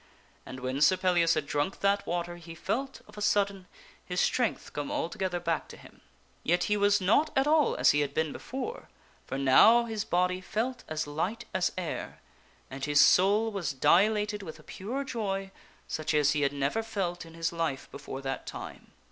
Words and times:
And 0.47 0.61
when 0.61 0.81
Sir 0.81 0.97
Pellias 0.97 1.35
had 1.35 1.45
drunk 1.45 1.81
that 1.81 2.07
water 2.07 2.37
he 2.37 2.55
felt, 2.55 3.01
of 3.07 3.19
a 3.19 3.21
sudden, 3.21 3.67
his 4.03 4.19
strength 4.19 4.73
come 4.73 4.91
altogether 4.91 5.39
back 5.39 5.67
to 5.67 5.77
him. 5.77 6.01
Yet 6.41 6.63
he 6.63 6.75
was 6.75 7.01
not 7.01 7.29
at 7.37 7.45
all 7.45 7.75
as 7.75 7.91
he 7.91 7.99
had 7.99 8.15
been 8.15 8.31
before, 8.31 8.89
for 9.27 9.37
now 9.37 9.85
his 9.85 10.03
body 10.03 10.41
felt 10.41 10.83
as 10.87 11.05
light 11.05 11.45
as 11.53 11.71
air, 11.77 12.19
and 12.67 12.83
his 12.83 12.99
soul 12.99 13.51
was 13.51 13.73
dilated 13.73 14.41
with 14.41 14.57
a 14.57 14.63
pure 14.63 15.03
joy 15.03 15.51
such 15.87 16.15
as 16.15 16.31
he 16.31 16.41
had 16.41 16.51
never 16.51 16.81
felt 16.81 17.23
in 17.23 17.35
his 17.35 17.53
life 17.53 17.87
before 17.91 18.21
that 18.23 18.47
time. 18.47 18.93